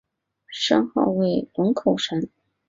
[0.49, 2.27] 山号为龙口山。